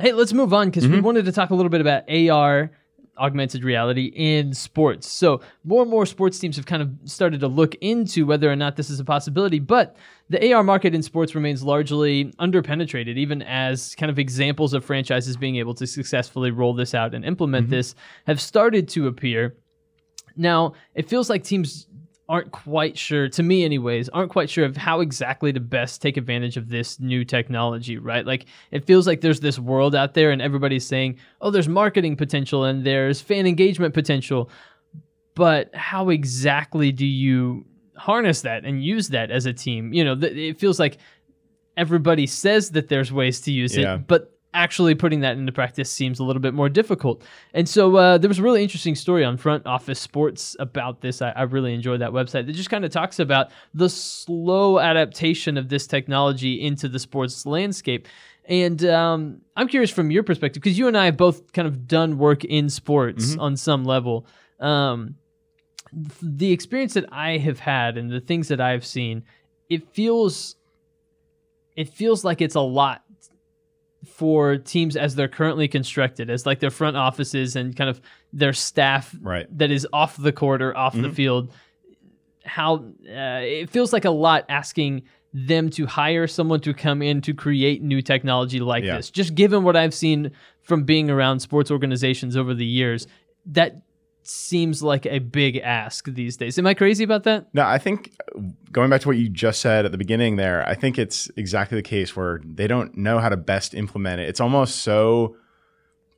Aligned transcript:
Hey, 0.00 0.12
let's 0.12 0.32
move 0.32 0.52
on 0.52 0.68
because 0.68 0.88
we 0.88 0.96
mm-hmm. 0.96 1.04
wanted 1.04 1.24
to 1.26 1.32
talk 1.32 1.50
a 1.50 1.54
little 1.54 1.70
bit 1.70 1.80
about 1.80 2.10
AR 2.10 2.72
augmented 3.16 3.62
reality 3.62 4.06
in 4.06 4.52
sports. 4.52 5.08
So, 5.08 5.40
more 5.62 5.82
and 5.82 5.90
more 5.90 6.04
sports 6.04 6.36
teams 6.40 6.56
have 6.56 6.66
kind 6.66 6.82
of 6.82 6.90
started 7.04 7.38
to 7.40 7.48
look 7.48 7.76
into 7.76 8.26
whether 8.26 8.50
or 8.50 8.56
not 8.56 8.74
this 8.74 8.90
is 8.90 8.98
a 8.98 9.04
possibility, 9.04 9.60
but 9.60 9.94
the 10.30 10.52
AR 10.52 10.64
market 10.64 10.96
in 10.96 11.02
sports 11.04 11.36
remains 11.36 11.62
largely 11.62 12.24
underpenetrated, 12.40 13.16
even 13.16 13.42
as 13.42 13.94
kind 13.94 14.10
of 14.10 14.18
examples 14.18 14.74
of 14.74 14.84
franchises 14.84 15.36
being 15.36 15.56
able 15.56 15.74
to 15.74 15.86
successfully 15.86 16.50
roll 16.50 16.74
this 16.74 16.92
out 16.92 17.14
and 17.14 17.24
implement 17.24 17.66
mm-hmm. 17.66 17.76
this 17.76 17.94
have 18.26 18.40
started 18.40 18.88
to 18.88 19.06
appear. 19.06 19.54
Now, 20.36 20.72
it 20.96 21.08
feels 21.08 21.30
like 21.30 21.44
teams 21.44 21.86
aren't 22.28 22.50
quite 22.52 22.96
sure, 22.96 23.28
to 23.28 23.42
me, 23.42 23.64
anyways, 23.64 24.08
aren't 24.08 24.30
quite 24.30 24.48
sure 24.48 24.64
of 24.64 24.76
how 24.76 25.00
exactly 25.00 25.52
to 25.52 25.60
best 25.60 26.00
take 26.00 26.16
advantage 26.16 26.56
of 26.56 26.68
this 26.70 26.98
new 26.98 27.22
technology, 27.24 27.98
right? 27.98 28.24
Like, 28.24 28.46
it 28.70 28.86
feels 28.86 29.06
like 29.06 29.20
there's 29.20 29.40
this 29.40 29.58
world 29.58 29.94
out 29.94 30.14
there, 30.14 30.30
and 30.30 30.40
everybody's 30.40 30.86
saying, 30.86 31.18
oh, 31.42 31.50
there's 31.50 31.68
marketing 31.68 32.16
potential 32.16 32.64
and 32.64 32.84
there's 32.84 33.20
fan 33.20 33.46
engagement 33.46 33.92
potential. 33.92 34.48
But 35.34 35.74
how 35.74 36.08
exactly 36.08 36.92
do 36.92 37.04
you 37.06 37.66
harness 37.96 38.40
that 38.42 38.64
and 38.64 38.82
use 38.82 39.08
that 39.08 39.30
as 39.30 39.44
a 39.46 39.52
team? 39.52 39.92
You 39.92 40.04
know, 40.04 40.14
th- 40.18 40.32
it 40.32 40.58
feels 40.58 40.78
like 40.80 40.96
everybody 41.76 42.26
says 42.26 42.70
that 42.70 42.88
there's 42.88 43.12
ways 43.12 43.40
to 43.42 43.52
use 43.52 43.76
Yeah. 43.76 43.96
it, 43.96 44.06
but 44.06 44.33
actually 44.54 44.94
putting 44.94 45.20
that 45.20 45.36
into 45.36 45.52
practice 45.52 45.90
seems 45.90 46.20
a 46.20 46.24
little 46.24 46.40
bit 46.40 46.54
more 46.54 46.68
difficult. 46.68 47.22
And 47.52 47.68
so 47.68 47.96
uh, 47.96 48.18
there 48.18 48.28
was 48.28 48.38
a 48.38 48.42
really 48.42 48.62
interesting 48.62 48.94
story 48.94 49.24
on 49.24 49.36
Front 49.36 49.66
Office 49.66 50.00
Sports 50.00 50.56
about 50.58 51.00
this. 51.00 51.20
I, 51.20 51.30
I 51.30 51.42
really 51.42 51.74
enjoyed 51.74 52.00
that 52.00 52.12
website. 52.12 52.46
That 52.46 52.52
just 52.52 52.70
kind 52.70 52.84
of 52.84 52.90
talks 52.90 53.18
about 53.18 53.50
the 53.74 53.88
slow 53.88 54.78
adaptation 54.78 55.58
of 55.58 55.68
this 55.68 55.86
technology 55.86 56.64
into 56.64 56.88
the 56.88 56.98
sports 56.98 57.44
landscape. 57.44 58.08
And 58.46 58.84
um, 58.84 59.40
I'm 59.56 59.68
curious 59.68 59.90
from 59.90 60.10
your 60.10 60.22
perspective, 60.22 60.62
because 60.62 60.78
you 60.78 60.86
and 60.86 60.96
I 60.96 61.06
have 61.06 61.16
both 61.16 61.52
kind 61.52 61.66
of 61.66 61.88
done 61.88 62.18
work 62.18 62.44
in 62.44 62.68
sports 62.68 63.36
on 63.38 63.56
some 63.56 63.84
level. 63.84 64.26
Um, 64.60 65.16
the 66.22 66.52
experience 66.52 66.94
that 66.94 67.06
I 67.10 67.38
have 67.38 67.58
had 67.58 67.96
and 67.96 68.10
the 68.10 68.20
things 68.20 68.48
that 68.48 68.60
I've 68.60 68.84
seen, 68.84 69.24
it 69.68 69.88
feels 69.94 70.56
it 71.74 71.88
feels 71.88 72.24
like 72.24 72.40
it's 72.40 72.54
a 72.54 72.60
lot 72.60 73.02
for 74.06 74.56
teams 74.58 74.96
as 74.96 75.14
they're 75.14 75.28
currently 75.28 75.68
constructed, 75.68 76.30
as 76.30 76.46
like 76.46 76.60
their 76.60 76.70
front 76.70 76.96
offices 76.96 77.56
and 77.56 77.74
kind 77.76 77.90
of 77.90 78.00
their 78.32 78.52
staff 78.52 79.14
Right. 79.20 79.46
that 79.58 79.70
is 79.70 79.86
off 79.92 80.16
the 80.16 80.32
court 80.32 80.62
or 80.62 80.76
off 80.76 80.94
the 80.94 81.10
field. 81.10 81.52
How 82.44 82.76
uh, 82.76 83.40
it 83.42 83.70
feels 83.70 83.92
like 83.92 84.04
a 84.04 84.10
lot 84.10 84.44
asking 84.48 85.02
them 85.32 85.70
to 85.70 85.86
hire 85.86 86.26
someone 86.26 86.60
to 86.60 86.72
come 86.74 87.00
in 87.02 87.20
to 87.22 87.32
create 87.34 87.82
new 87.82 88.02
technology 88.02 88.60
like 88.60 88.84
Yeah. 88.84 88.96
this. 88.96 89.10
Just 89.10 89.34
given 89.34 89.64
what 89.64 89.76
I've 89.76 89.94
seen 89.94 90.30
from 90.62 90.84
being 90.84 91.10
around 91.10 91.40
sports 91.40 91.70
organizations 91.70 92.36
over 92.36 92.54
the 92.54 92.66
years, 92.66 93.06
that 93.46 93.82
seems 94.26 94.82
like 94.82 95.06
a 95.06 95.18
big 95.18 95.56
ask 95.58 96.06
these 96.06 96.36
days. 96.36 96.58
Am 96.58 96.66
I 96.66 96.74
crazy 96.74 97.04
about 97.04 97.24
that? 97.24 97.46
No, 97.54 97.62
I 97.62 97.78
think 97.78 98.12
going 98.72 98.90
back 98.90 99.00
to 99.02 99.08
what 99.08 99.16
you 99.16 99.28
just 99.28 99.60
said 99.60 99.84
at 99.84 99.92
the 99.92 99.98
beginning 99.98 100.36
there, 100.36 100.66
I 100.68 100.74
think 100.74 100.98
it's 100.98 101.30
exactly 101.36 101.76
the 101.76 101.82
case 101.82 102.14
where 102.16 102.40
they 102.44 102.66
don't 102.66 102.96
know 102.96 103.18
how 103.18 103.28
to 103.28 103.36
best 103.36 103.74
implement 103.74 104.20
it. 104.20 104.28
It's 104.28 104.40
almost 104.40 104.76
so 104.76 105.36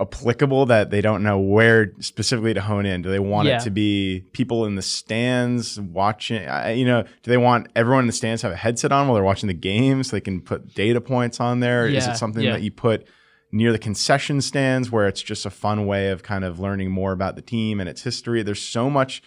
applicable 0.00 0.64
that 0.66 0.88
they 0.90 1.02
don't 1.02 1.22
know 1.22 1.38
where 1.38 1.92
specifically 2.00 2.54
to 2.54 2.60
hone 2.62 2.86
in. 2.86 3.02
Do 3.02 3.10
they 3.10 3.18
want 3.18 3.48
Yeah. 3.48 3.58
it 3.58 3.64
to 3.64 3.70
be 3.70 4.24
people 4.32 4.64
in 4.64 4.74
the 4.74 4.82
stands 4.82 5.78
watching? 5.78 6.42
You 6.74 6.86
know, 6.86 7.02
do 7.02 7.30
they 7.30 7.36
want 7.36 7.68
everyone 7.76 8.04
in 8.04 8.06
the 8.06 8.12
stands 8.14 8.40
to 8.40 8.46
have 8.46 8.54
a 8.54 8.58
headset 8.58 8.92
on 8.92 9.06
while 9.08 9.14
they're 9.14 9.22
watching 9.24 9.48
the 9.48 9.52
game 9.54 10.02
so 10.02 10.16
they 10.16 10.22
can 10.22 10.40
put 10.40 10.74
data 10.74 11.02
points 11.02 11.38
on 11.38 11.60
there? 11.60 11.86
Is 11.86 12.06
Yeah, 12.06 12.12
it 12.12 12.16
something 12.16 12.42
yeah. 12.42 12.52
that 12.52 12.62
you 12.62 12.70
put 12.70 13.06
near 13.52 13.72
the 13.72 13.78
concession 13.78 14.40
stands 14.40 14.90
where 14.90 15.08
it's 15.08 15.22
just 15.22 15.44
a 15.46 15.50
fun 15.50 15.86
way 15.86 16.08
of 16.10 16.22
kind 16.22 16.44
of 16.44 16.60
learning 16.60 16.90
more 16.90 17.12
about 17.12 17.36
the 17.36 17.42
team 17.42 17.80
and 17.80 17.88
its 17.88 18.02
history? 18.02 18.42
There's 18.42 18.62
so 18.62 18.88
much 18.90 19.22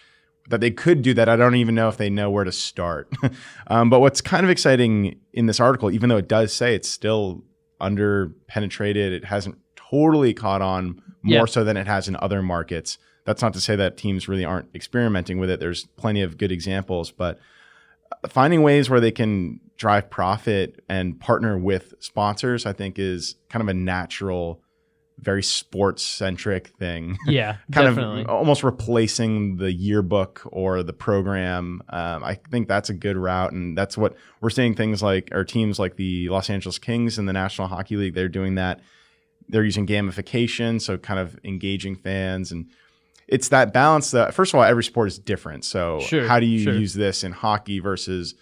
that 0.50 0.60
they 0.60 0.70
could 0.70 1.02
do 1.02 1.14
that 1.14 1.28
I 1.28 1.36
don't 1.36 1.54
even 1.56 1.74
know 1.74 1.88
if 1.88 1.96
they 1.96 2.10
know 2.10 2.30
where 2.30 2.44
to 2.44 2.52
start. 2.52 3.08
um, 3.68 3.88
but 3.90 4.00
what's 4.00 4.20
kind 4.20 4.44
of 4.44 4.50
exciting 4.50 5.18
in 5.32 5.46
this 5.46 5.58
article, 5.60 5.90
even 5.90 6.08
though 6.08 6.18
it 6.18 6.28
does 6.28 6.52
say 6.52 6.74
it's 6.74 6.88
still 6.88 7.44
under 7.80 8.28
penetrated, 8.46 9.12
it 9.12 9.24
hasn't 9.26 9.56
totally 9.74 10.34
caught 10.34 10.62
on 10.62 11.00
more 11.22 11.38
Yeah. 11.40 11.44
so 11.46 11.64
than 11.64 11.76
it 11.76 11.86
has 11.86 12.08
in 12.08 12.16
other 12.16 12.42
markets. 12.42 12.98
That's 13.24 13.40
not 13.40 13.54
to 13.54 13.60
say 13.60 13.74
that 13.76 13.96
teams 13.96 14.28
really 14.28 14.44
aren't 14.44 14.68
experimenting 14.74 15.38
with 15.38 15.48
it. 15.48 15.60
There's 15.60 15.86
plenty 15.96 16.20
of 16.20 16.36
good 16.36 16.52
examples, 16.52 17.10
but 17.10 17.38
finding 18.28 18.62
ways 18.62 18.88
where 18.90 19.00
they 19.00 19.12
can 19.12 19.60
drive 19.76 20.10
profit 20.10 20.82
and 20.88 21.18
partner 21.20 21.58
with 21.58 21.94
sponsors, 21.98 22.66
I 22.66 22.72
think, 22.72 22.98
is 22.98 23.36
kind 23.48 23.62
of 23.62 23.68
a 23.68 23.74
natural, 23.74 24.62
very 25.18 25.42
sports 25.42 26.02
centric 26.02 26.68
thing. 26.78 27.16
Yeah, 27.26 27.56
kind 27.72 27.88
definitely. 27.88 28.22
of 28.22 28.28
almost 28.28 28.62
replacing 28.62 29.56
the 29.56 29.72
yearbook 29.72 30.42
or 30.46 30.82
the 30.82 30.92
program. 30.92 31.82
Um, 31.88 32.22
I 32.24 32.34
think 32.50 32.68
that's 32.68 32.90
a 32.90 32.94
good 32.94 33.16
route, 33.16 33.52
and 33.52 33.76
that's 33.76 33.98
what 33.98 34.14
we're 34.40 34.50
seeing. 34.50 34.74
Things 34.74 35.02
like 35.02 35.28
our 35.32 35.44
teams 35.44 35.78
like 35.78 35.96
the 35.96 36.28
Los 36.28 36.50
Angeles 36.50 36.78
Kings 36.78 37.18
in 37.18 37.26
the 37.26 37.32
National 37.32 37.68
Hockey 37.68 37.96
League, 37.96 38.14
they're 38.14 38.28
doing 38.28 38.54
that. 38.54 38.80
They're 39.48 39.64
using 39.64 39.86
gamification, 39.86 40.80
so 40.80 40.96
kind 40.96 41.18
of 41.20 41.38
engaging 41.44 41.96
fans 41.96 42.52
and. 42.52 42.66
It's 43.28 43.48
that 43.48 43.72
balance 43.72 44.10
that 44.10 44.34
first 44.34 44.52
of 44.52 44.58
all, 44.58 44.64
every 44.64 44.84
sport 44.84 45.08
is 45.08 45.18
different. 45.18 45.64
So 45.64 46.00
Sure, 46.00 46.26
how 46.26 46.40
do 46.40 46.46
you 46.46 46.64
sure. 46.64 46.74
use 46.74 46.94
this 46.94 47.24
in 47.24 47.32
hockey 47.32 47.78
versus 47.78 48.34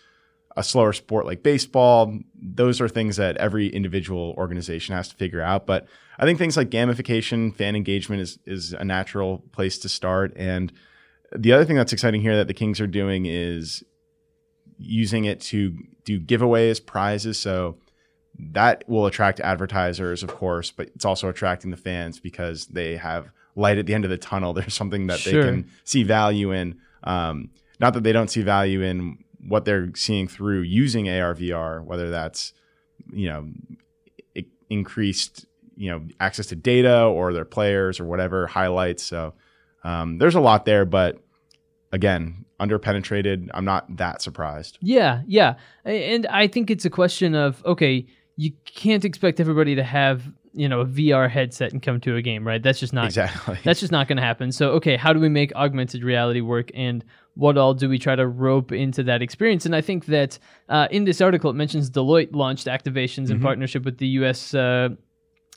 a 0.56 0.62
slower 0.62 0.92
sport 0.92 1.26
like 1.26 1.42
baseball? 1.42 2.18
Those 2.34 2.80
are 2.80 2.88
things 2.88 3.16
that 3.16 3.36
every 3.36 3.68
individual 3.68 4.34
organization 4.36 4.94
has 4.94 5.08
to 5.08 5.16
figure 5.16 5.40
out. 5.40 5.66
But 5.66 5.86
I 6.18 6.24
think 6.24 6.38
things 6.38 6.56
like 6.56 6.70
gamification, 6.70 7.54
fan 7.54 7.76
engagement 7.76 8.22
is 8.22 8.38
is 8.46 8.72
a 8.72 8.84
natural 8.84 9.38
place 9.52 9.78
to 9.78 9.88
start. 9.88 10.32
And 10.36 10.72
the 11.34 11.52
other 11.52 11.64
thing 11.64 11.76
that's 11.76 11.92
exciting 11.92 12.20
here 12.20 12.36
that 12.36 12.48
the 12.48 12.54
Kings 12.54 12.80
are 12.80 12.86
doing 12.86 13.26
is 13.26 13.82
using 14.78 15.24
it 15.24 15.40
to 15.40 15.78
do 16.04 16.20
giveaways, 16.20 16.84
prizes. 16.84 17.38
So 17.38 17.78
that 18.38 18.84
will 18.88 19.06
attract 19.06 19.40
advertisers, 19.40 20.22
of 20.22 20.30
course, 20.34 20.70
but 20.70 20.88
it's 20.94 21.04
also 21.04 21.28
attracting 21.28 21.70
the 21.70 21.76
fans 21.76 22.18
because 22.18 22.66
they 22.66 22.96
have 22.96 23.30
light 23.54 23.78
at 23.78 23.86
the 23.86 23.94
end 23.94 24.04
of 24.04 24.10
the 24.10 24.18
tunnel. 24.18 24.52
There's 24.54 24.74
something 24.74 25.06
that 25.08 25.18
Sure. 25.20 25.42
they 25.42 25.48
can 25.48 25.70
see 25.84 26.02
value 26.02 26.52
in. 26.52 26.78
Um, 27.04 27.50
not 27.80 27.94
that 27.94 28.02
they 28.04 28.12
don't 28.12 28.28
see 28.30 28.42
value 28.42 28.80
in 28.82 29.18
what 29.48 29.64
they're 29.64 29.90
seeing 29.96 30.28
through 30.28 30.60
using 30.62 31.08
AR 31.08 31.34
VR, 31.34 31.84
whether 31.84 32.10
that's 32.10 32.52
you 33.12 33.28
know 33.28 33.48
increased 34.70 35.46
you 35.76 35.90
know 35.90 36.02
access 36.20 36.46
to 36.46 36.56
data 36.56 37.04
or 37.04 37.32
their 37.32 37.44
players 37.44 38.00
or 38.00 38.04
whatever 38.04 38.46
highlights. 38.46 39.02
So 39.02 39.34
um, 39.84 40.18
there's 40.18 40.34
a 40.34 40.40
lot 40.40 40.64
there, 40.64 40.84
but 40.84 41.18
again, 41.90 42.44
underpenetrated. 42.60 43.48
I'm 43.52 43.64
not 43.64 43.96
that 43.96 44.22
surprised. 44.22 44.78
Yeah, 44.80 45.22
yeah. 45.26 45.54
And 45.84 46.26
I 46.26 46.46
think 46.46 46.70
it's 46.70 46.84
a 46.84 46.90
question 46.90 47.34
of 47.34 47.62
okay, 47.64 48.06
you 48.36 48.52
can't 48.64 49.04
expect 49.04 49.40
everybody 49.40 49.74
to 49.74 49.82
have, 49.82 50.22
you 50.54 50.68
know, 50.68 50.80
a 50.80 50.84
VR 50.86 51.30
headset 51.30 51.72
and 51.72 51.82
come 51.82 52.00
to 52.00 52.16
a 52.16 52.22
game, 52.22 52.46
right? 52.46 52.62
That's 52.62 52.78
just 52.78 52.92
not 52.92 53.06
Exactly. 53.06 53.58
that's 53.64 53.80
just 53.80 53.92
not 53.92 54.06
going 54.08 54.16
to 54.16 54.22
happen. 54.22 54.52
So, 54.52 54.72
okay, 54.72 54.96
how 54.96 55.12
do 55.12 55.20
we 55.20 55.28
make 55.28 55.54
augmented 55.54 56.04
reality 56.04 56.40
work 56.40 56.70
and 56.74 57.04
what 57.34 57.56
all 57.56 57.72
do 57.72 57.88
we 57.88 57.98
try 57.98 58.14
to 58.14 58.26
rope 58.26 58.72
into 58.72 59.02
that 59.04 59.22
experience? 59.22 59.64
And 59.64 59.74
I 59.74 59.80
think 59.80 60.06
that 60.06 60.38
uh, 60.68 60.88
in 60.90 61.04
this 61.04 61.20
article, 61.22 61.48
it 61.50 61.54
mentions 61.54 61.90
Deloitte 61.90 62.34
launched 62.34 62.66
activations 62.66 63.30
in 63.30 63.40
partnership 63.40 63.84
with 63.84 63.96
the 63.96 64.06
U.S. 64.08 64.52
Uh, 64.52 64.90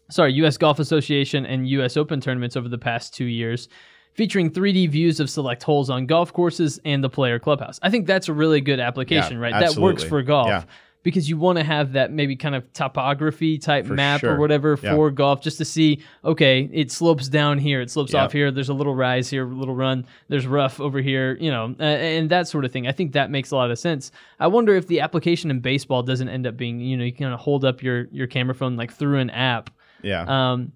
sorry, 0.09 0.33
U.S. 0.35 0.57
Golf 0.57 0.79
Association 0.79 1.45
and 1.45 1.67
U.S. 1.69 1.97
Open 1.97 2.22
tournaments 2.22 2.56
over 2.56 2.69
the 2.69 2.77
past 2.77 3.13
two 3.13 3.25
years, 3.25 3.67
featuring 4.13 4.50
3D 4.51 4.89
views 4.89 5.19
of 5.19 5.29
select 5.29 5.63
holes 5.63 5.89
on 5.89 6.06
golf 6.06 6.31
courses 6.31 6.79
and 6.85 7.03
the 7.03 7.09
player 7.09 7.39
clubhouse. 7.39 7.77
I 7.81 7.89
think 7.89 8.07
that's 8.07 8.29
a 8.29 8.33
really 8.33 8.62
good 8.62 8.79
application, 8.79 9.33
Yeah, 9.33 9.44
right? 9.44 9.59
That 9.59 9.75
works 9.75 10.03
for 10.03 10.22
golf. 10.22 10.47
Yeah. 10.47 10.63
Because 11.05 11.29
you 11.29 11.38
want 11.38 11.59
to 11.59 11.63
have 11.63 11.93
that 11.93 12.11
maybe 12.11 12.35
kind 12.35 12.55
of 12.55 12.73
topography 12.73 13.59
type 13.59 13.85
For 13.85 13.93
map 13.93 14.23
or 14.23 14.27
sure. 14.29 14.39
whatever 14.39 14.77
Yeah. 14.81 14.95
for 14.95 15.11
golf, 15.11 15.39
just 15.41 15.59
to 15.59 15.66
see, 15.66 16.01
okay, 16.23 16.68
it 16.74 16.91
slopes 16.91 17.30
down 17.30 17.59
here, 17.59 17.80
it 17.80 17.91
slopes 17.91 18.12
Yep. 18.13 18.24
off 18.24 18.31
here, 18.33 18.50
there's 18.50 18.69
a 18.69 18.74
little 18.74 18.95
rise 18.95 19.30
here, 19.30 19.44
a 19.47 19.53
little 19.53 19.75
run, 19.75 20.07
there's 20.30 20.47
rough 20.47 20.81
over 20.81 21.00
here, 21.00 21.38
you 21.39 21.51
know, 21.51 21.75
uh, 21.80 21.83
and 21.83 22.31
that 22.31 22.47
sort 22.47 22.65
of 22.65 22.71
thing. 22.71 22.88
I 22.88 22.91
think 22.91 23.13
that 23.13 23.30
makes 23.30 23.51
a 23.51 23.56
lot 23.56 23.69
of 23.69 23.77
sense. 23.77 24.12
I 24.39 24.47
wonder 24.47 24.74
if 24.74 24.88
the 24.88 25.00
application 25.00 25.51
in 25.51 25.59
baseball 25.59 26.01
doesn't 26.01 26.27
end 26.27 26.47
up 26.47 26.57
being, 26.57 26.80
you 26.80 26.97
know, 26.97 27.03
you 27.03 27.13
kind 27.13 27.33
of 27.35 27.39
hold 27.39 27.63
up 27.63 27.83
your 27.83 28.07
your 28.12 28.25
camera 28.25 28.56
phone 28.56 28.75
like 28.75 28.91
through 28.91 29.19
an 29.19 29.30
app 29.30 29.69
yeah. 30.01 30.25
um, 30.27 30.71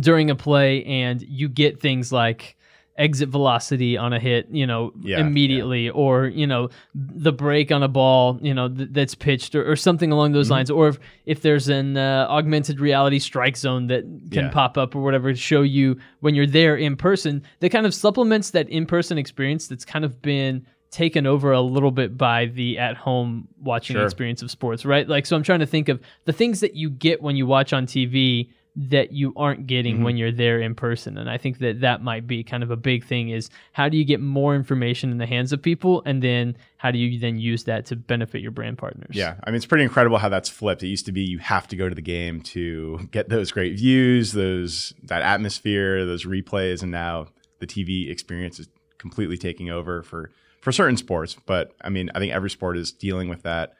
during 0.00 0.28
a 0.30 0.34
play, 0.34 0.84
and 0.84 1.22
you 1.22 1.48
get 1.48 1.80
things 1.80 2.12
like 2.12 2.56
exit 2.98 3.28
velocity 3.28 3.96
on 3.96 4.12
a 4.12 4.18
hit, 4.18 4.48
you 4.50 4.66
know, 4.66 4.92
Yeah, 5.00 5.20
immediately, 5.20 5.90
or 5.90 6.26
you 6.26 6.46
know, 6.46 6.70
the 6.94 7.32
break 7.32 7.70
on 7.70 7.82
a 7.82 7.88
ball, 7.88 8.38
you 8.42 8.54
know, 8.54 8.68
th- 8.68 8.88
that's 8.92 9.14
pitched, 9.14 9.54
or, 9.54 9.70
or 9.70 9.76
something 9.76 10.10
along 10.12 10.32
those 10.32 10.46
Mm-hmm. 10.46 10.52
lines, 10.52 10.70
or 10.70 10.88
if, 10.88 10.98
if 11.26 11.42
there's 11.42 11.68
an 11.68 11.96
uh, 11.96 12.26
augmented 12.30 12.80
reality 12.80 13.18
strike 13.18 13.56
zone 13.56 13.88
that 13.88 14.02
can 14.32 14.44
Yeah. 14.46 14.50
pop 14.50 14.78
up 14.78 14.94
or 14.96 15.02
whatever 15.02 15.32
to 15.32 15.38
show 15.38 15.62
you 15.62 15.98
when 16.20 16.34
you're 16.34 16.46
there 16.46 16.76
in 16.76 16.96
person, 16.96 17.42
that 17.60 17.70
kind 17.70 17.84
of 17.86 17.92
supplements 17.94 18.50
that 18.52 18.68
in-person 18.70 19.18
experience 19.18 19.66
that's 19.68 19.84
kind 19.84 20.04
of 20.04 20.22
been 20.22 20.64
taken 20.90 21.26
over 21.26 21.52
a 21.52 21.60
little 21.60 21.90
bit 21.90 22.16
by 22.16 22.46
the 22.46 22.78
at-home 22.78 23.46
watching 23.60 23.94
Sure. 23.96 24.04
experience 24.04 24.40
of 24.40 24.50
sports, 24.50 24.86
right? 24.86 25.06
Like, 25.06 25.26
so 25.26 25.36
I'm 25.36 25.42
trying 25.42 25.60
to 25.60 25.66
think 25.66 25.88
of 25.90 26.00
the 26.24 26.32
things 26.32 26.60
that 26.60 26.74
you 26.74 26.88
get 26.88 27.20
when 27.20 27.36
you 27.36 27.44
watch 27.46 27.72
on 27.74 27.86
TV 27.86 28.48
that 28.78 29.10
you 29.10 29.32
aren't 29.36 29.66
getting 29.66 30.00
Mhm. 30.00 30.02
when 30.02 30.16
you're 30.18 30.30
there 30.30 30.60
in 30.60 30.74
person 30.74 31.16
and 31.16 31.30
i 31.30 31.38
think 31.38 31.60
that 31.60 31.80
that 31.80 32.02
might 32.02 32.26
be 32.26 32.44
kind 32.44 32.62
of 32.62 32.70
a 32.70 32.76
big 32.76 33.04
thing 33.04 33.30
is 33.30 33.48
how 33.72 33.88
do 33.88 33.96
you 33.96 34.04
get 34.04 34.20
more 34.20 34.54
information 34.54 35.10
in 35.10 35.16
the 35.16 35.24
hands 35.24 35.50
of 35.50 35.62
people 35.62 36.02
and 36.04 36.22
then 36.22 36.54
how 36.76 36.90
do 36.90 36.98
you 36.98 37.18
then 37.18 37.38
use 37.38 37.64
that 37.64 37.86
to 37.86 37.96
benefit 37.96 38.42
your 38.42 38.50
brand 38.50 38.76
partners 38.76 39.16
Yeah, 39.16 39.36
I 39.44 39.50
mean 39.50 39.56
it's 39.56 39.64
pretty 39.64 39.84
incredible 39.84 40.18
how 40.18 40.28
that's 40.28 40.50
flipped. 40.50 40.82
It 40.82 40.88
used 40.88 41.06
to 41.06 41.12
be 41.12 41.22
you 41.22 41.38
have 41.38 41.66
to 41.68 41.76
go 41.76 41.88
to 41.88 41.94
the 41.94 42.02
game 42.02 42.42
to 42.42 43.08
get 43.12 43.30
those 43.30 43.50
great 43.50 43.78
views, 43.78 44.32
those 44.32 44.92
that 45.04 45.22
atmosphere, 45.22 46.04
those 46.04 46.26
replays, 46.26 46.82
and 46.82 46.92
now 46.92 47.28
the 47.60 47.66
TV 47.66 48.10
experience 48.10 48.60
is 48.60 48.68
completely 48.98 49.38
taking 49.38 49.70
over 49.70 50.02
for 50.02 50.30
for 50.60 50.70
certain 50.70 50.98
sports. 50.98 51.34
But 51.46 51.72
I 51.80 51.88
mean, 51.88 52.10
I 52.14 52.18
think 52.18 52.32
every 52.34 52.50
sport 52.50 52.76
is 52.76 52.92
dealing 52.92 53.28
with 53.30 53.42
that 53.44 53.72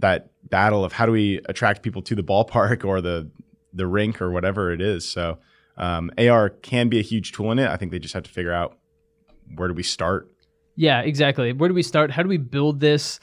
that 0.00 0.28
battle 0.50 0.84
of 0.84 0.92
how 0.92 1.06
do 1.06 1.12
we 1.12 1.40
attract 1.46 1.82
people 1.82 2.02
to 2.02 2.14
the 2.14 2.22
ballpark 2.22 2.84
or 2.84 3.00
the 3.00 3.30
the 3.76 3.86
rink 3.86 4.20
or 4.22 4.30
whatever 4.30 4.72
it 4.72 4.80
is. 4.80 5.08
So 5.08 5.38
um, 5.76 6.10
AR 6.18 6.48
can 6.50 6.88
be 6.88 6.98
a 6.98 7.02
huge 7.02 7.32
tool 7.32 7.52
in 7.52 7.58
it. 7.58 7.68
I 7.68 7.76
think 7.76 7.92
they 7.92 7.98
just 7.98 8.14
have 8.14 8.22
to 8.24 8.30
figure 8.30 8.52
out 8.52 8.78
where 9.54 9.68
do 9.68 9.74
we 9.74 9.82
start. 9.82 10.30
Yeah, 10.74 11.00
exactly. 11.00 11.52
Where 11.52 11.68
do 11.68 11.74
we 11.74 11.82
start? 11.82 12.10
How 12.10 12.22
do 12.22 12.28
we 12.28 12.36
build 12.38 12.80
this? 12.80 13.20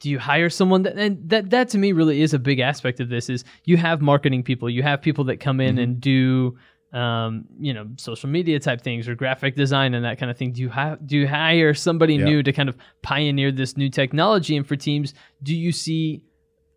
Do 0.00 0.10
you 0.10 0.18
hire 0.18 0.50
someone 0.50 0.82
that 0.82 0.96
and 0.96 1.28
that 1.30 1.50
that 1.50 1.68
to 1.70 1.78
me 1.78 1.92
really 1.92 2.20
is 2.22 2.34
a 2.34 2.38
big 2.38 2.58
aspect 2.60 3.00
of 3.00 3.08
this 3.08 3.28
is 3.30 3.44
you 3.64 3.76
have 3.76 4.00
marketing 4.00 4.42
people, 4.42 4.68
you 4.70 4.82
have 4.82 5.00
people 5.02 5.24
that 5.24 5.38
come 5.40 5.60
in 5.60 5.76
Mhm. 5.76 5.82
and 5.82 6.00
do 6.00 6.56
um, 6.92 7.46
you 7.58 7.74
know, 7.74 7.88
social 7.96 8.28
media 8.28 8.60
type 8.60 8.80
things 8.80 9.08
or 9.08 9.16
graphic 9.16 9.56
design 9.56 9.94
and 9.94 10.04
that 10.04 10.16
kind 10.16 10.30
of 10.30 10.36
thing. 10.38 10.52
Do 10.52 10.62
you 10.62 10.68
have 10.68 11.04
do 11.04 11.16
you 11.18 11.26
hire 11.26 11.74
somebody 11.74 12.14
Yeah. 12.14 12.24
new 12.24 12.42
to 12.44 12.52
kind 12.52 12.68
of 12.68 12.76
pioneer 13.02 13.50
this 13.50 13.76
new 13.76 13.88
technology? 13.88 14.56
And 14.56 14.64
for 14.66 14.76
teams, 14.76 15.12
do 15.42 15.56
you 15.56 15.72
see 15.72 16.22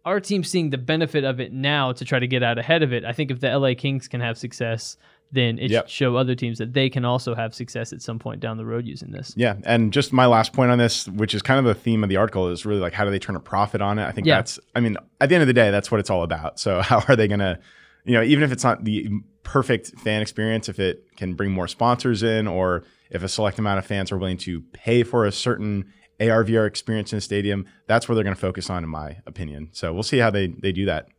our 0.08 0.20
team 0.20 0.44
seeing 0.44 0.70
the 0.70 0.78
benefit 0.78 1.24
of 1.24 1.40
it 1.40 1.52
now 1.54 1.92
to 1.92 2.06
try 2.06 2.18
to 2.20 2.28
get 2.28 2.42
out 2.44 2.58
ahead 2.58 2.82
of 2.84 2.94
it? 2.94 3.04
I 3.06 3.12
think 3.12 3.30
if 3.32 3.40
the 3.42 3.50
LA 3.58 3.74
Kings 3.76 4.08
can 4.08 4.22
have 4.22 4.38
success, 4.38 4.98
then 5.34 5.60
it 5.60 5.70
Yep. 5.72 5.84
should 5.86 5.92
show 5.92 6.16
other 6.16 6.34
teams 6.36 6.58
that 6.60 6.72
they 6.74 6.90
can 6.90 7.04
also 7.04 7.36
have 7.36 7.54
success 7.54 7.92
at 7.92 8.02
some 8.02 8.18
point 8.18 8.40
down 8.40 8.56
the 8.56 8.66
road 8.66 8.86
using 8.88 9.12
this. 9.12 9.34
Yeah, 9.36 9.56
and 9.66 9.92
just 9.92 10.14
my 10.14 10.26
last 10.26 10.54
point 10.54 10.72
on 10.72 10.78
this, 10.78 11.08
which 11.10 11.36
is 11.36 11.42
kind 11.42 11.60
of 11.60 11.66
the 11.66 11.76
theme 11.76 12.02
of 12.04 12.10
the 12.10 12.16
article, 12.16 12.48
is 12.48 12.66
really 12.66 12.80
like 12.80 12.94
how 12.94 13.04
do 13.04 13.12
they 13.12 13.20
turn 13.20 13.36
a 13.36 13.40
profit 13.42 13.82
on 13.82 14.00
it? 14.00 14.06
I 14.06 14.12
think 14.12 14.26
Yeah. 14.26 14.38
that's, 14.38 14.60
I 14.76 14.80
mean, 14.80 14.96
at 15.20 15.28
the 15.28 15.36
end 15.36 15.42
of 15.42 15.48
the 15.48 15.54
day, 15.54 15.70
that's 15.70 15.92
what 15.92 16.00
it's 16.00 16.10
all 16.10 16.24
about. 16.24 16.60
So 16.60 16.82
how 16.90 17.04
are 17.10 17.16
they 17.18 17.28
going 17.28 17.40
to, 17.42 17.60
you 18.06 18.14
know, 18.14 18.24
even 18.24 18.44
if 18.46 18.54
it's 18.54 18.64
not 18.64 18.86
the 18.86 19.10
perfect 19.44 19.92
fan 20.00 20.22
experience, 20.22 20.70
if 20.70 20.80
it 20.80 21.04
can 21.18 21.34
bring 21.34 21.52
more 21.52 21.68
sponsors 21.68 22.24
in, 22.24 22.48
or 22.48 22.84
if 23.12 23.22
a 23.24 23.28
select 23.28 23.60
amount 23.60 23.80
of 23.80 23.86
fans 23.86 24.12
are 24.14 24.18
willing 24.18 24.38
to 24.38 24.62
pay 24.74 25.04
for 25.04 25.26
a 25.26 25.32
certain 25.32 25.86
AR 26.20 26.44
VR 26.44 26.66
experience 26.66 27.12
in 27.12 27.18
a 27.18 27.22
stadium, 27.22 27.66
that's 27.86 28.08
where 28.08 28.16
they're 28.16 28.24
going 28.24 28.36
to 28.36 28.42
focus 28.42 28.70
on, 28.70 28.84
in 28.84 28.90
my 28.90 29.18
opinion. 29.26 29.70
So 29.72 29.94
we'll 29.94 30.04
see 30.04 30.18
how 30.18 30.30
they 30.30 30.48
they 30.48 30.72
do 30.72 30.86
that. 30.86 31.10